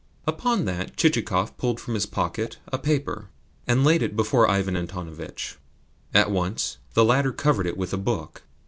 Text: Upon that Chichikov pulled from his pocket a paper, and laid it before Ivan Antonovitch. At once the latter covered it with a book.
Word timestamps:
Upon 0.25 0.65
that 0.65 0.97
Chichikov 0.97 1.55
pulled 1.59 1.79
from 1.79 1.93
his 1.93 2.07
pocket 2.07 2.57
a 2.69 2.79
paper, 2.79 3.29
and 3.67 3.83
laid 3.83 4.01
it 4.01 4.15
before 4.15 4.49
Ivan 4.49 4.75
Antonovitch. 4.75 5.57
At 6.11 6.31
once 6.31 6.79
the 6.95 7.05
latter 7.05 7.31
covered 7.31 7.67
it 7.67 7.77
with 7.77 7.93
a 7.93 7.97
book. 7.97 8.41